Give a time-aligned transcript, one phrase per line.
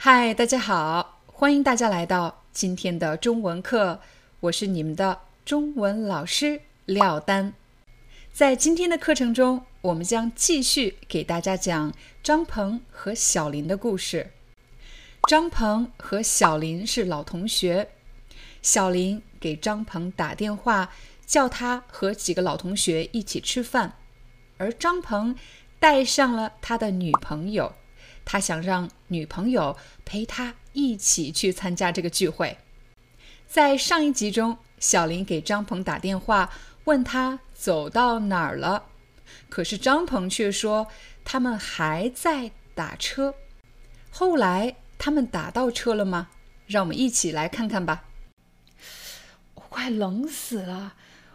[0.00, 4.00] 嗨，大家好，欢迎大家来到今天的中文课，
[4.38, 7.52] 我是你们的中文老师廖丹。
[8.32, 11.92] 在今天的课程中，我们将继续给大家讲
[12.22, 14.30] 张鹏和小林的故事。
[15.28, 17.88] 张鹏和小林是老同学，
[18.62, 20.92] 小林给张鹏打电话，
[21.26, 23.96] 叫他和几个老同学一起吃饭，
[24.58, 25.34] 而张鹏
[25.80, 27.74] 带上了他的女朋友。
[28.24, 32.58] 他想让女朋友陪他一起去参加这个聚会。
[33.46, 36.50] 在上一集中，小林给张鹏打电话，
[36.84, 38.86] 问他走到哪儿了，
[39.48, 40.86] 可是张鹏却说
[41.24, 43.34] 他们还在打车。
[44.10, 46.28] 后来他们打到车了吗？
[46.66, 48.04] 让我们一起来看看吧。
[49.54, 50.94] 我快冷死了，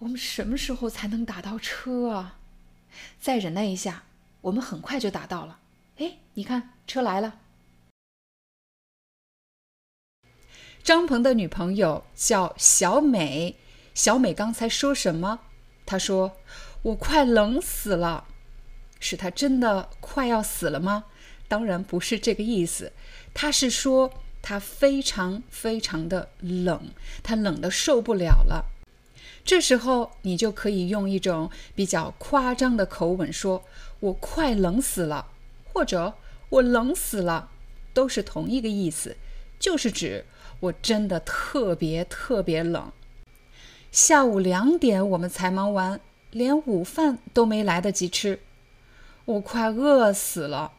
[0.00, 2.38] 我们什么时候才能打到车啊？
[3.18, 4.04] 再忍耐一下，
[4.42, 5.58] 我们很快就打到了。
[5.96, 7.40] 哎，你看，车来了。
[10.84, 13.56] 张鹏的女朋友叫小美。
[13.94, 15.40] 小美刚才说什么？
[15.86, 16.36] 她说
[16.82, 18.26] ：“我快冷死了。”
[19.00, 21.04] 是她真的快要死了吗？
[21.48, 22.92] 当然不是这个意思。
[23.32, 26.90] 她是说她非常非常的冷，
[27.22, 28.66] 她冷的受不了了。
[29.42, 33.64] 这时候你就可以用一种比较夸张的口吻说
[34.00, 35.28] ：“我快冷死了。”
[35.72, 36.12] 或者
[36.50, 37.48] 我冷死了，
[37.94, 39.16] 都是同一个意思，
[39.58, 40.26] 就是指
[40.64, 42.90] 我真的特别特别冷。
[43.90, 48.40] 下午两点我们才忙完，连午饭都没来得及吃，
[49.26, 50.72] 我快饿死了。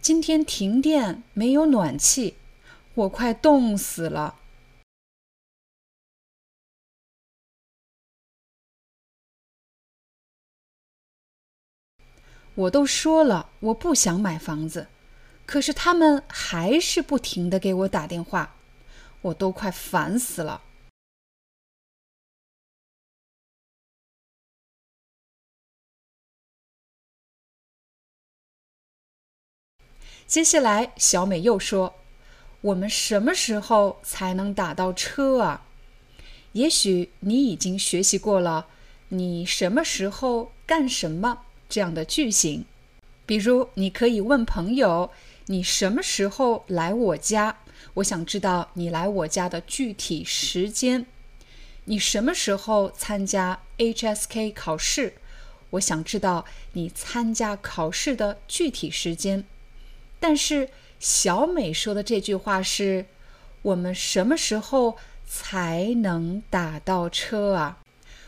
[0.00, 2.36] 今天停电，没有暖气，
[2.94, 4.39] 我快冻死了。
[12.54, 14.88] 我都说了，我不想买房子，
[15.46, 18.56] 可是他们还是不停的给我打电话，
[19.22, 20.62] 我都快烦死了。
[30.26, 31.94] 接下来，小美又说
[32.60, 35.66] ：“我们什么时候才能打到车啊？”
[36.52, 38.68] 也许你已经学习过了，
[39.08, 41.46] 你什么时候干什么？
[41.70, 42.66] 这样的句型，
[43.24, 45.10] 比如你可以问朋友
[45.46, 47.56] ：“你什么时候来我家？”
[47.94, 51.06] 我想知道你来我家的具体时间。
[51.84, 55.14] 你什么时候参加 HSK 考试？
[55.70, 59.44] 我想知道你参加考试的具体时间。
[60.18, 63.06] 但是小美说的这句话是
[63.62, 67.78] ：“我们什么时候才能打到车啊？”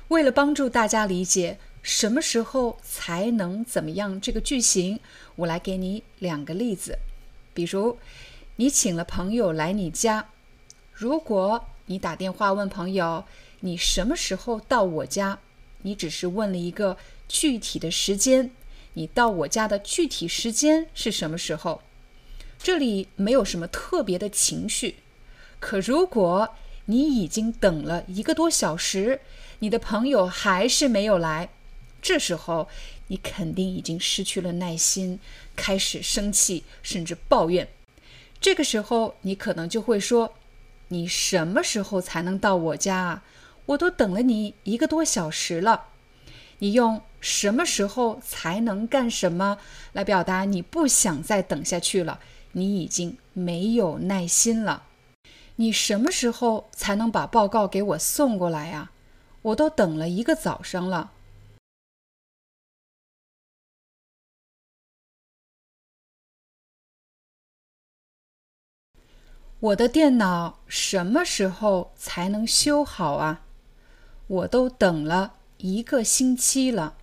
[0.08, 1.58] 为了帮助大家理解。
[1.82, 4.20] 什么时候才能怎么样？
[4.20, 5.00] 这个句型，
[5.34, 6.98] 我来给你两个例子。
[7.52, 7.98] 比如，
[8.56, 10.28] 你请了朋友来你家，
[10.92, 13.24] 如果你打电话问朋友
[13.60, 15.40] 你什么时候到我家，
[15.82, 18.52] 你只是问了一个具体的时间，
[18.94, 21.82] 你到我家的具体时间是什么时候？
[22.58, 24.96] 这里没有什么特别的情绪。
[25.58, 26.54] 可如果
[26.86, 29.20] 你已经等了一个多小时，
[29.58, 31.50] 你的朋友还是没有来。
[32.02, 32.68] 这时候，
[33.06, 35.20] 你肯定已经失去了耐心，
[35.54, 37.68] 开始生气，甚至抱怨。
[38.40, 40.34] 这个时候，你可能就会说
[40.88, 43.22] ：“你什么时候才能到我家啊？
[43.66, 45.86] 我都等了你一个多小时了。”
[46.58, 49.58] 你用“什么时候才能干什么”
[49.94, 52.18] 来表达你不想再等下去了，
[52.52, 54.84] 你已经没有耐心了。
[55.56, 58.90] 你什么时候才能把报告给我送过来呀？
[59.42, 61.12] 我都等了一个早上了。
[69.62, 73.44] 我的电脑什么时候才能修好啊？
[74.26, 76.96] 我都等了一个星期了。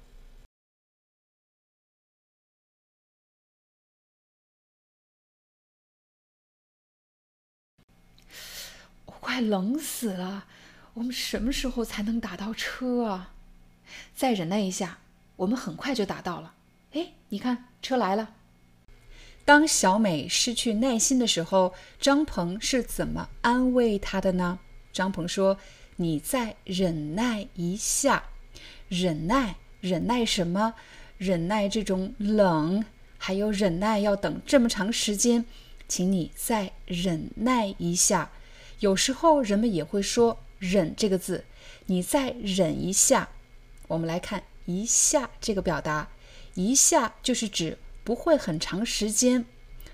[9.05, 10.45] 我快冷死了
[10.95, 13.33] 我们什么时候才能打到车啊？
[14.13, 14.99] 再忍耐一下
[15.37, 16.55] 我们很快就打到了。
[16.91, 18.35] 哎你看车来了。
[19.49, 24.59] 当小美失去耐心的时候，张鹏是怎么安慰她的呢？
[24.93, 25.57] 张鹏说
[25.97, 28.25] ：“你再忍耐一下，
[28.89, 30.75] 忍耐，忍耐什么？
[31.17, 32.85] 忍耐这种冷，
[33.17, 35.43] 还有忍耐要等这么长时间，
[35.87, 38.29] 请你再忍耐一下。
[38.81, 41.45] 有时候人们也会说‘忍’这个字，
[41.87, 43.29] 你再忍一下。
[43.87, 46.09] 我们来看‘一下’这个表达
[46.53, 49.45] ，‘一下’就是指。”不会很长时间，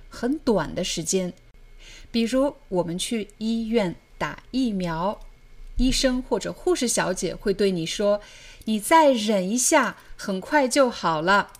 [0.07, 1.33] 很短的时间。
[2.13, 5.19] 比如我们去医院打疫苗，
[5.75, 8.21] 医生或者护士小姐会对你说
[8.63, 11.51] ：“你再忍一下，很快就好了。”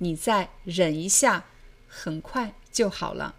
[0.00, 1.44] 你再忍一下，
[1.86, 3.34] 很快就好了。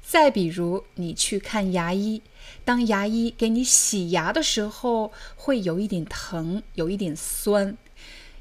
[0.00, 2.22] 再比如你去看牙医，
[2.64, 7.76] 当牙医给你洗牙的时候，会有一点疼，有一点酸，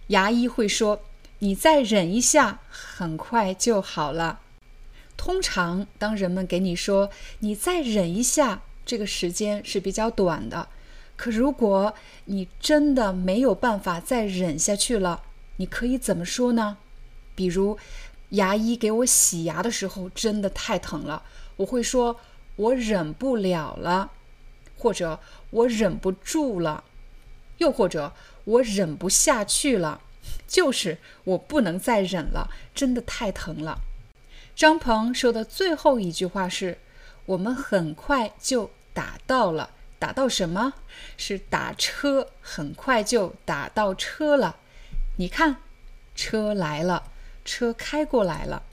[0.10, 1.02] 牙医会说。
[1.40, 4.42] 你再忍一下，很快就好了。
[5.16, 7.10] 通常，当人们给你说
[7.40, 10.68] “你再忍一下”，这个时间是比较短的。
[11.16, 11.94] 可如果
[12.26, 15.24] 你真的没有办法再忍下去了，
[15.58, 16.78] 你可以怎么说呢？
[17.36, 17.78] 比如，
[18.30, 21.24] 牙医给我洗牙的时候真的太疼了，
[21.58, 22.20] 我会说
[22.58, 24.12] “我忍不了了”，
[24.78, 25.20] 或者
[25.52, 26.84] “我忍不住了”，
[27.60, 28.14] 又或者
[28.44, 30.02] “我忍不下去了”。
[30.48, 33.80] 就是我不能再忍了，真的太疼了。
[34.56, 36.78] 张鹏说的最后一句话是
[37.28, 40.74] ：“我们很快就打到了，打到什么？
[41.16, 44.58] 是打车，很快就打到车了。
[45.18, 45.58] 你看，
[46.16, 47.12] 车来了，
[47.46, 48.64] 车开过来了。”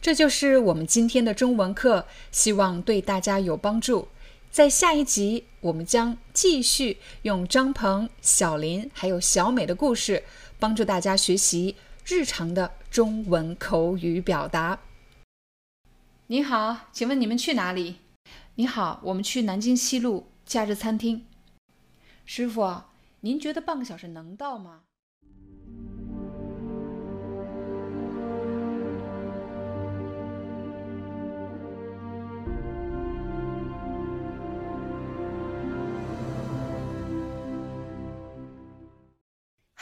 [0.00, 4.08] 这就是我们今天的中文课，希望对大家有帮助。
[4.50, 10.22] 在下一集，我们将继续用张鹏、小林还有小美的故事。
[10.64, 11.76] 帮助大家学习
[12.06, 14.80] 日常的中文口语表达。
[16.28, 17.96] 你好，请问你们去哪里？
[18.54, 21.26] 你好，我们去南京西路假日餐厅。
[22.24, 22.84] 师傅，
[23.20, 24.84] 您觉得半个小时能到吗